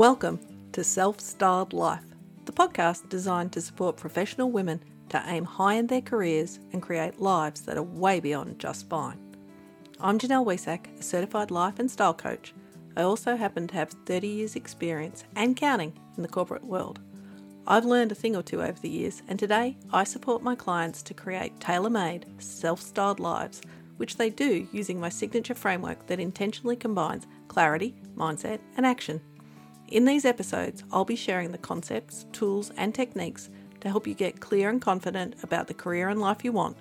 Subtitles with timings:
[0.00, 0.40] Welcome
[0.72, 2.06] to Self Styled Life,
[2.46, 7.20] the podcast designed to support professional women to aim high in their careers and create
[7.20, 9.18] lives that are way beyond just fine.
[10.00, 12.54] I'm Janelle Wehsack, a certified life and style coach.
[12.96, 17.00] I also happen to have 30 years' experience and counting in the corporate world.
[17.66, 21.02] I've learned a thing or two over the years, and today I support my clients
[21.02, 23.60] to create tailor made, self styled lives,
[23.98, 29.20] which they do using my signature framework that intentionally combines clarity, mindset, and action.
[29.90, 34.38] In these episodes, I'll be sharing the concepts, tools, and techniques to help you get
[34.38, 36.76] clear and confident about the career and life you want,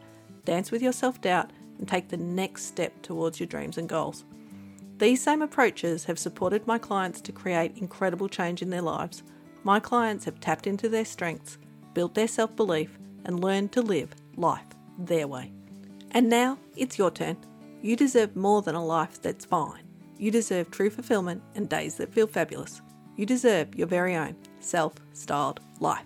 [0.46, 4.26] dance with your self doubt, and take the next step towards your dreams and goals.
[5.00, 9.24] These same approaches have supported my clients to create incredible change in their lives.
[9.64, 11.58] My clients have tapped into their strengths,
[11.96, 14.68] built their self belief, and learned to live life
[15.00, 15.52] their way.
[16.12, 17.38] And now it's your turn.
[17.82, 19.84] You deserve more than a life that's fine.
[20.20, 22.82] You deserve true fulfillment and days that feel fabulous.
[23.20, 26.06] You deserve your very own self styled life.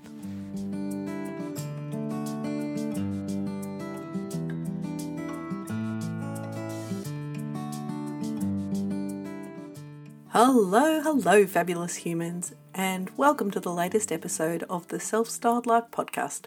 [10.29, 15.91] Hello, hello, fabulous humans, and welcome to the latest episode of the Self Styled Life
[15.91, 16.45] podcast.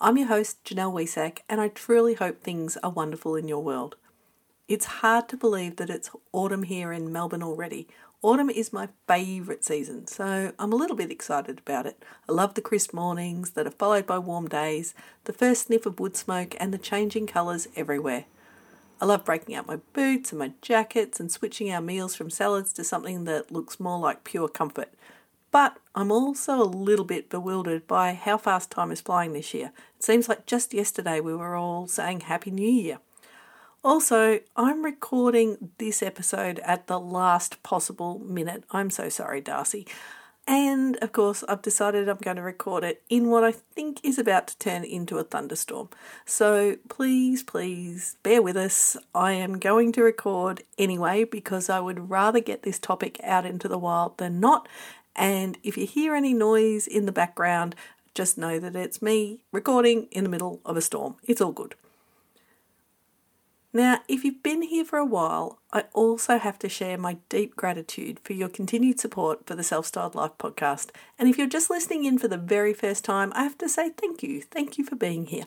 [0.00, 3.96] I'm your host, Janelle Wehsack, and I truly hope things are wonderful in your world.
[4.68, 7.88] It's hard to believe that it's autumn here in Melbourne already,
[8.24, 12.02] Autumn is my favourite season, so I'm a little bit excited about it.
[12.26, 14.94] I love the crisp mornings that are followed by warm days,
[15.24, 18.24] the first sniff of wood smoke, and the changing colours everywhere.
[18.98, 22.72] I love breaking out my boots and my jackets and switching our meals from salads
[22.72, 24.94] to something that looks more like pure comfort.
[25.50, 29.70] But I'm also a little bit bewildered by how fast time is flying this year.
[29.98, 33.00] It seems like just yesterday we were all saying Happy New Year.
[33.84, 38.64] Also, I'm recording this episode at the last possible minute.
[38.70, 39.86] I'm so sorry, Darcy.
[40.48, 44.18] And of course, I've decided I'm going to record it in what I think is
[44.18, 45.90] about to turn into a thunderstorm.
[46.24, 48.96] So please, please bear with us.
[49.14, 53.68] I am going to record anyway because I would rather get this topic out into
[53.68, 54.66] the wild than not.
[55.14, 57.74] And if you hear any noise in the background,
[58.14, 61.16] just know that it's me recording in the middle of a storm.
[61.24, 61.74] It's all good.
[63.76, 67.56] Now, if you've been here for a while, I also have to share my deep
[67.56, 70.90] gratitude for your continued support for the Self Styled Life podcast.
[71.18, 73.90] And if you're just listening in for the very first time, I have to say
[73.90, 74.42] thank you.
[74.42, 75.46] Thank you for being here.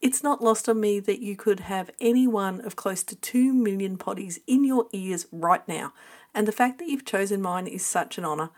[0.00, 3.52] It's not lost on me that you could have any one of close to 2
[3.52, 5.92] million potties in your ears right now.
[6.32, 8.50] And the fact that you've chosen mine is such an honour.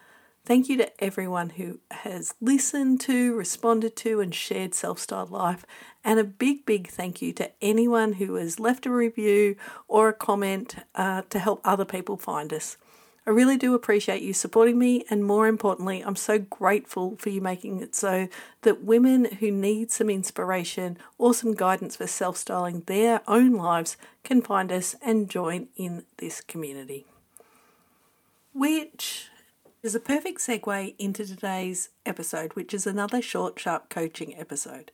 [0.47, 5.67] Thank you to everyone who has listened to, responded to, and shared Self Styled Life.
[6.05, 9.57] And a big, big thank you to anyone who has left a review
[9.89, 12.77] or a comment uh, to help other people find us.
[13.27, 17.41] I really do appreciate you supporting me, and more importantly, I'm so grateful for you
[17.41, 18.29] making it so
[18.63, 23.97] that women who need some inspiration or some guidance for self styling their own lives
[24.23, 27.05] can find us and join in this community.
[28.53, 29.29] Which
[29.87, 34.91] is a perfect segue into today's episode, which is another short, sharp coaching episode.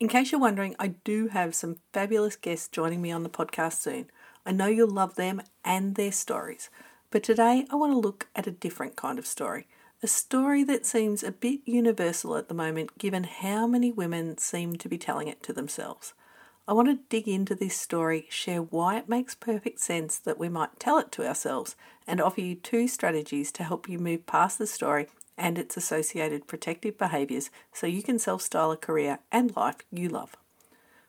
[0.00, 3.74] In case you're wondering, I do have some fabulous guests joining me on the podcast
[3.74, 4.10] soon.
[4.44, 6.68] I know you'll love them and their stories.
[7.12, 9.68] But today I want to look at a different kind of story.
[10.02, 14.74] A story that seems a bit universal at the moment, given how many women seem
[14.78, 16.12] to be telling it to themselves.
[16.66, 20.48] I want to dig into this story, share why it makes perfect sense that we
[20.48, 21.76] might tell it to ourselves,
[22.06, 26.46] and offer you two strategies to help you move past the story and its associated
[26.46, 30.36] protective behaviours so you can self style a career and life you love.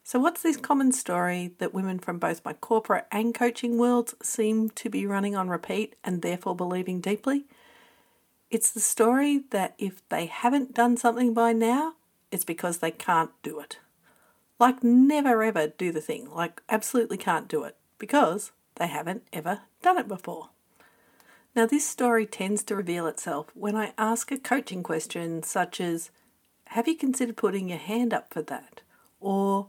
[0.03, 4.71] So, what's this common story that women from both my corporate and coaching worlds seem
[4.71, 7.45] to be running on repeat and therefore believing deeply?
[8.51, 11.93] It's the story that if they haven't done something by now,
[12.29, 13.79] it's because they can't do it.
[14.59, 19.61] Like, never ever do the thing, like, absolutely can't do it because they haven't ever
[19.81, 20.49] done it before.
[21.55, 26.09] Now, this story tends to reveal itself when I ask a coaching question such as,
[26.67, 28.81] Have you considered putting your hand up for that?
[29.19, 29.67] Or,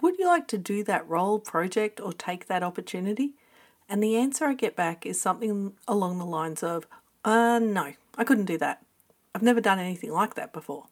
[0.00, 3.34] Would you like to do that role, project, or take that opportunity?
[3.88, 6.86] And the answer I get back is something along the lines of,
[7.24, 8.84] Uh, no, I couldn't do that.
[9.34, 10.86] I've never done anything like that before.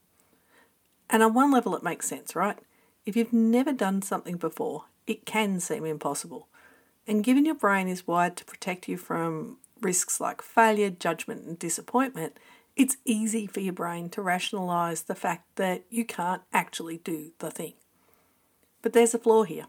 [1.08, 2.58] And on one level, it makes sense, right?
[3.06, 6.48] If you've never done something before, it can seem impossible.
[7.06, 11.56] And given your brain is wired to protect you from risks like failure, judgment, and
[11.56, 12.36] disappointment,
[12.74, 17.50] it's easy for your brain to rationalize the fact that you can't actually do the
[17.50, 17.74] thing.
[18.82, 19.66] But there's a flaw here,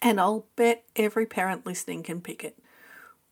[0.00, 2.56] and I'll bet every parent listening can pick it.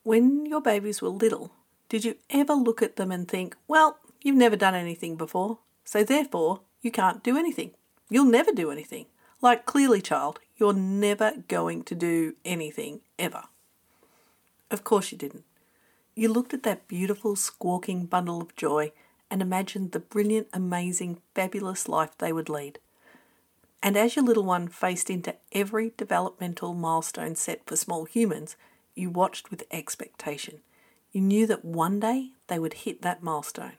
[0.02, 1.52] When your babies were little,
[1.88, 6.05] Did you ever look at them and think, well, you've never done anything before, so
[6.05, 7.70] therefore you can't do anything?
[8.11, 9.06] You'll never do anything.
[9.40, 13.44] Like, clearly, child, you're never going to do anything ever.
[14.70, 15.44] Of course you didn't.
[16.14, 18.93] You looked at that beautiful, squawking bundle of joy
[19.31, 22.81] and imagined the brilliant, amazing, fabulous life they would lead.
[23.82, 28.56] And as your little one faced into every developmental milestone set for small humans,
[28.96, 30.58] you watched with expectation.
[31.12, 33.75] You knew that one day they would hit that milestone.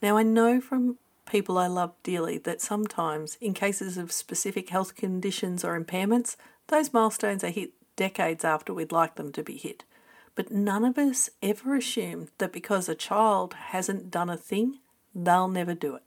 [0.00, 4.94] Now, I know from people I love dearly that sometimes, in cases of specific health
[4.94, 6.36] conditions or impairments,
[6.68, 9.84] those milestones are hit decades after we'd like them to be hit.
[10.34, 14.78] But none of us ever assume that because a child hasn't done a thing,
[15.14, 16.02] they'll never do it.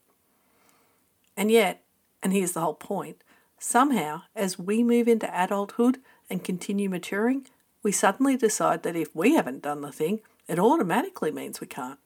[1.37, 1.83] And yet,
[2.23, 3.23] and here's the whole point,
[3.59, 7.45] somehow, as we move into adulthood and continue maturing,
[7.83, 11.99] we suddenly decide that if we haven't done the thing, it automatically means we can't.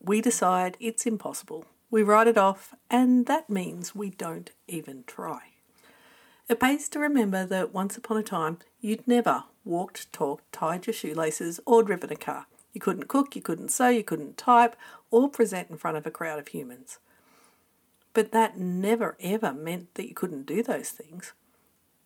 [0.00, 1.66] We decide it's impossible.
[1.94, 5.52] We write it off, and that means we don't even try.
[6.48, 10.94] It pays to remember that once upon a time you'd never walked, talked, tied your
[10.94, 12.46] shoelaces, or driven a car.
[12.72, 14.74] You couldn't cook, you couldn't sew, you couldn't type,
[15.12, 16.98] or present in front of a crowd of humans.
[18.12, 21.32] But that never ever meant that you couldn't do those things.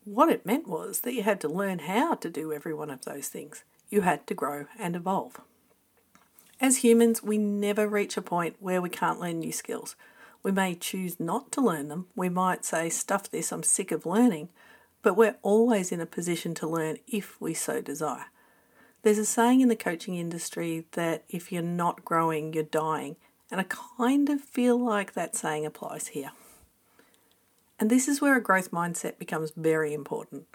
[0.05, 3.07] What it meant was that you had to learn how to do every one of
[3.07, 3.65] those things.
[3.89, 5.41] You had to grow and evolve.
[6.61, 9.95] As humans, we never reach a point where we can't learn new skills.
[10.43, 12.07] We may choose not to learn them.
[12.17, 14.49] We might say, stuff this, I'm sick of learning.
[15.03, 18.27] But we're always in a position to learn if we so desire.
[19.03, 23.17] There's a saying in the coaching industry that if you're not growing, you're dying.
[23.51, 26.33] And I kind of feel like that saying applies here.
[27.79, 30.47] And this is where a growth mindset becomes very important.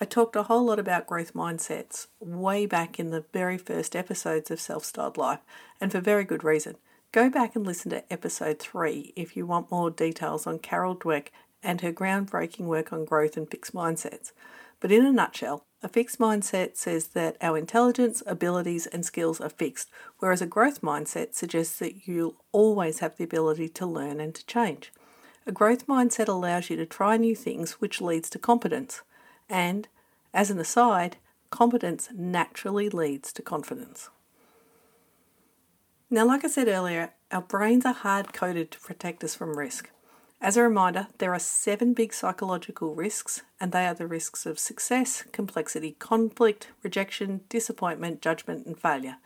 [0.00, 4.50] I talked a whole lot about growth mindsets way back in the very first episodes
[4.50, 5.38] of Self Styled Life,
[5.80, 6.76] and for very good reason.
[7.12, 11.28] Go back and listen to episode 3 if you want more details on Carol Dweck
[11.62, 14.32] and her groundbreaking work on growth and fixed mindsets.
[14.80, 19.48] But in a nutshell, a fixed mindset says that our intelligence, abilities, and skills are
[19.48, 24.34] fixed, whereas a growth mindset suggests that you'll always have the ability to learn and
[24.34, 24.92] to change.
[25.46, 29.02] A growth mindset allows you to try new things, which leads to competence.
[29.48, 29.88] And,
[30.32, 31.16] as an aside,
[31.50, 34.10] competence naturally leads to confidence.
[36.10, 39.90] Now, like I said earlier, our brains are hard coded to protect us from risk.
[40.40, 44.58] As a reminder, there are seven big psychological risks, and they are the risks of
[44.58, 49.16] success, complexity, conflict, rejection, disappointment, judgment, and failure.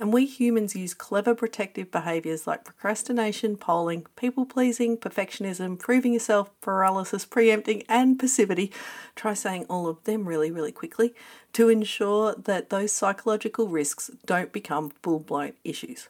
[0.00, 6.50] And we humans use clever protective behaviours like procrastination, polling, people pleasing, perfectionism, proving yourself,
[6.60, 8.72] paralysis, preempting, and passivity.
[9.14, 11.14] Try saying all of them really, really quickly
[11.52, 16.08] to ensure that those psychological risks don't become full blown issues.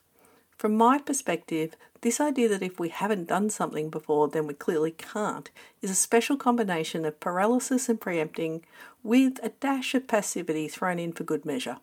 [0.57, 4.93] From my perspective, this idea that if we haven't done something before, then we clearly
[4.93, 5.51] can't,
[5.83, 8.65] is a special combination of paralysis and preempting
[9.03, 11.79] with a dash of passivity thrown in for good measure.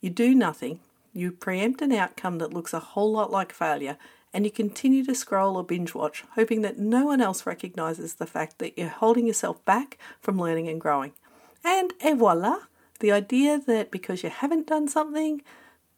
[0.00, 0.80] You do nothing,
[1.12, 3.96] you preempt an outcome that looks a whole lot like failure,
[4.32, 8.26] and you continue to scroll or binge watch, hoping that no one else recognizes the
[8.26, 11.12] fact that you're holding yourself back from learning and growing.
[11.64, 12.60] And et voila!
[13.00, 15.42] The idea that because you haven't done something,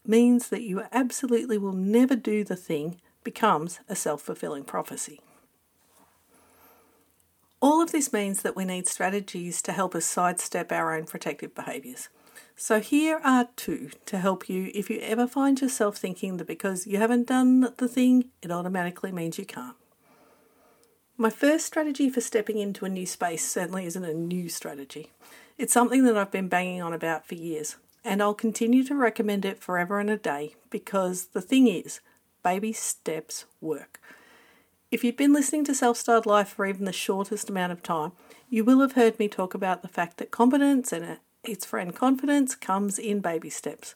[0.06, 5.20] means that you absolutely will never do the thing becomes a self fulfilling prophecy.
[7.60, 11.54] All of this means that we need strategies to help us sidestep our own protective
[11.54, 12.10] behaviours.
[12.56, 16.86] So, here are two to help you if you ever find yourself thinking that because
[16.86, 19.76] you haven't done the thing, it automatically means you can't.
[21.16, 25.12] My first strategy for stepping into a new space certainly isn't a new strategy.
[25.56, 29.44] It's something that I've been banging on about for years and I'll continue to recommend
[29.44, 32.00] it forever and a day because the thing is,
[32.42, 34.00] baby steps work.
[34.90, 38.12] If you've been listening to Self Styled Life for even the shortest amount of time,
[38.48, 42.54] you will have heard me talk about the fact that competence and its friend confidence
[42.54, 43.94] comes in baby steps.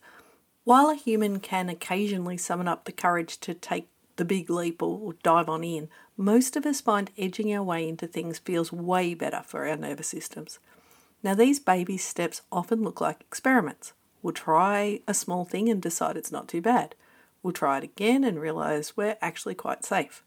[0.65, 5.15] While a human can occasionally summon up the courage to take the big leap or
[5.23, 9.43] dive on in, most of us find edging our way into things feels way better
[9.47, 10.59] for our nervous systems.
[11.23, 13.93] Now, these baby steps often look like experiments.
[14.23, 16.95] We'll try a small thing and decide it's not too bad.
[17.43, 20.23] We'll try it again and realize we're actually quite safe.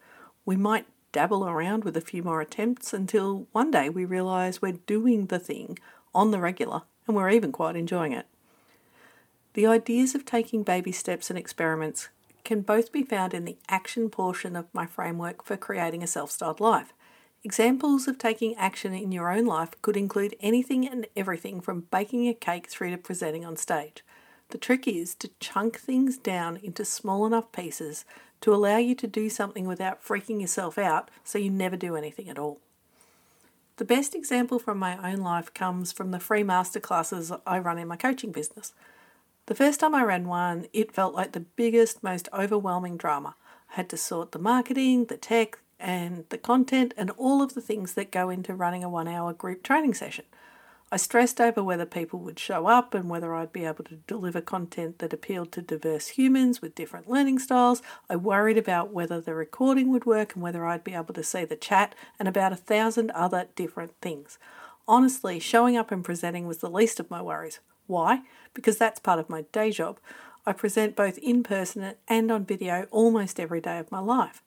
[0.45, 4.79] We might dabble around with a few more attempts until one day we realize we're
[4.87, 5.77] doing the thing
[6.15, 8.25] on the regular and we're even quite enjoying it.
[9.53, 12.09] The ideas of taking baby steps and experiments
[12.43, 16.31] can both be found in the action portion of my framework for creating a self
[16.31, 16.93] styled life.
[17.43, 22.27] Examples of taking action in your own life could include anything and everything from baking
[22.27, 24.03] a cake through to presenting on stage.
[24.49, 28.05] The trick is to chunk things down into small enough pieces
[28.41, 32.29] to allow you to do something without freaking yourself out so you never do anything
[32.29, 32.59] at all.
[33.81, 37.87] The best example from my own life comes from the free masterclasses I run in
[37.87, 38.73] my coaching business.
[39.47, 43.35] The first time I ran one, it felt like the biggest, most overwhelming drama.
[43.71, 47.59] I had to sort the marketing, the tech, and the content, and all of the
[47.59, 50.25] things that go into running a one hour group training session.
[50.93, 54.41] I stressed over whether people would show up and whether I'd be able to deliver
[54.41, 57.81] content that appealed to diverse humans with different learning styles.
[58.09, 61.45] I worried about whether the recording would work and whether I'd be able to see
[61.45, 64.37] the chat and about a thousand other different things.
[64.85, 67.59] Honestly, showing up and presenting was the least of my worries.
[67.87, 68.23] Why?
[68.53, 69.97] Because that's part of my day job.
[70.45, 74.43] I present both in person and on video almost every day of my life.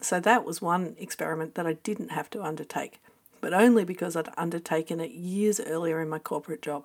[0.00, 3.00] So that was one experiment that I didn't have to undertake
[3.40, 6.84] but only because I'd undertaken it years earlier in my corporate job.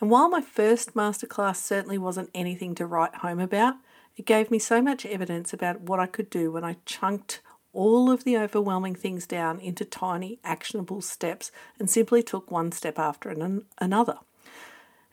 [0.00, 3.74] And while my first masterclass certainly wasn't anything to write home about,
[4.16, 7.40] it gave me so much evidence about what I could do when I chunked
[7.72, 12.98] all of the overwhelming things down into tiny, actionable steps and simply took one step
[12.98, 13.34] after
[13.78, 14.18] another.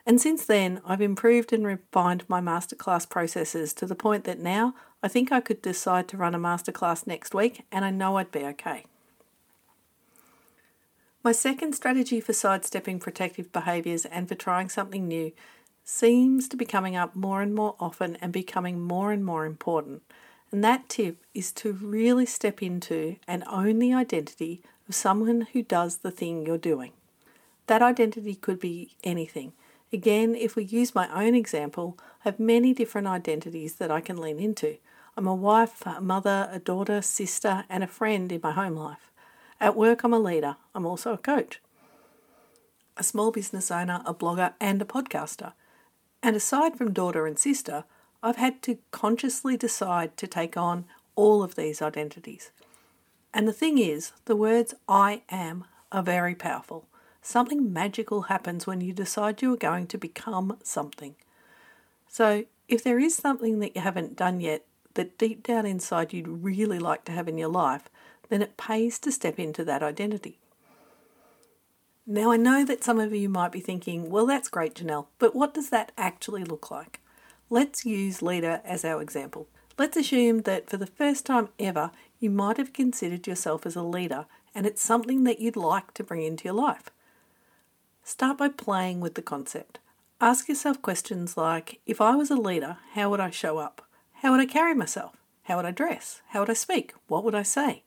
[0.04, 4.74] And since then, I've improved and refined my masterclass processes to the point that now
[5.02, 8.30] I think I could decide to run a masterclass next week and I know I'd
[8.30, 8.86] be okay.
[11.26, 15.32] My second strategy for sidestepping protective behaviours and for trying something new
[15.82, 20.02] seems to be coming up more and more often and becoming more and more important.
[20.52, 25.64] And that tip is to really step into and own the identity of someone who
[25.64, 26.92] does the thing you're doing.
[27.66, 29.52] That identity could be anything.
[29.92, 34.16] Again, if we use my own example, I have many different identities that I can
[34.16, 34.76] lean into.
[35.16, 39.10] I'm a wife, a mother, a daughter, sister, and a friend in my home life.
[39.60, 40.56] At work, I'm a leader.
[40.74, 41.60] I'm also a coach,
[42.96, 45.52] a small business owner, a blogger, and a podcaster.
[46.22, 47.84] And aside from daughter and sister,
[48.22, 50.84] I've had to consciously decide to take on
[51.14, 52.50] all of these identities.
[53.32, 56.86] And the thing is, the words I am are very powerful.
[57.22, 61.16] Something magical happens when you decide you are going to become something.
[62.08, 66.26] So, if there is something that you haven't done yet that deep down inside you'd
[66.26, 67.88] really like to have in your life,
[68.28, 70.38] then it pays to step into that identity.
[72.06, 75.34] Now, I know that some of you might be thinking, well, that's great, Janelle, but
[75.34, 77.00] what does that actually look like?
[77.50, 79.48] Let's use leader as our example.
[79.78, 83.82] Let's assume that for the first time ever, you might have considered yourself as a
[83.82, 86.90] leader and it's something that you'd like to bring into your life.
[88.02, 89.80] Start by playing with the concept.
[90.20, 93.86] Ask yourself questions like if I was a leader, how would I show up?
[94.22, 95.16] How would I carry myself?
[95.42, 96.22] How would I dress?
[96.28, 96.94] How would I speak?
[97.06, 97.82] What would I say?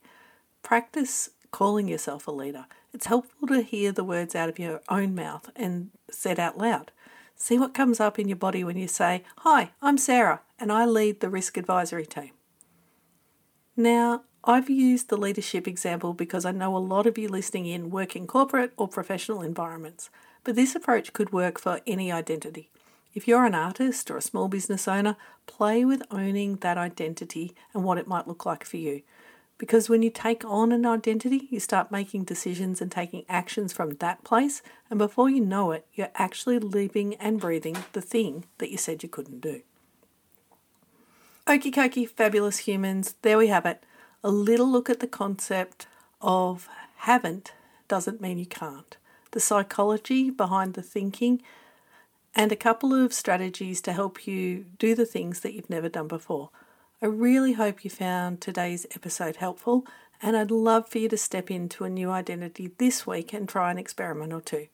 [0.70, 2.68] Practice calling yourself a leader.
[2.94, 6.92] It's helpful to hear the words out of your own mouth and said out loud.
[7.36, 10.86] See what comes up in your body when you say, Hi, I'm Sarah, and I
[10.86, 12.34] lead the risk advisory team.
[13.76, 17.90] Now, I've used the leadership example because I know a lot of you listening in
[17.90, 20.12] work in corporate or professional environments,
[20.44, 22.70] but this approach could work for any identity.
[23.16, 27.84] If you're an artist or a small business owner, play with owning that identity and
[27.84, 29.02] what it might look like for you.
[29.60, 33.92] Because when you take on an identity, you start making decisions and taking actions from
[33.96, 38.72] that place, and before you know it, you're actually living and breathing the thing that
[38.72, 39.62] you said you couldn't do.
[41.46, 43.84] Okie dokie, fabulous humans, there we have it.
[44.24, 45.88] A little look at the concept
[46.22, 47.52] of haven't
[47.90, 48.96] doesn't mean you can't.
[49.32, 51.42] The psychology behind the thinking,
[52.34, 56.08] and a couple of strategies to help you do the things that you've never done
[56.08, 56.50] before.
[57.02, 59.88] I really hope you found today's episode helpful,
[60.22, 63.72] and I'd love for you to step into a new identity this week and try
[63.72, 64.68] an experiment or two.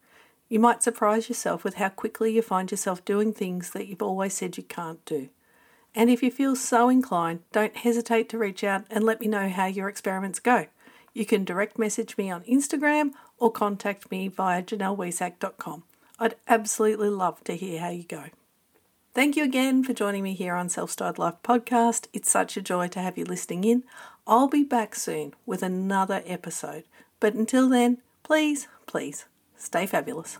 [0.49, 4.33] You might surprise yourself with how quickly you find yourself doing things that you've always
[4.33, 5.29] said you can't do.
[5.93, 9.47] And if you feel so inclined, don't hesitate to reach out and let me know
[9.47, 10.65] how your experiments go.
[11.13, 15.83] You can direct message me on Instagram or contact me via janellewehsack.com.
[16.17, 18.25] I'd absolutely love to hear how you go.
[19.15, 22.07] Thank you again for joining me here on Self Styled Life podcast.
[22.11, 23.83] It's such a joy to have you listening in.
[24.27, 26.83] I'll be back soon with another episode.
[27.21, 29.23] But until then, please, please
[29.55, 30.37] stay fabulous.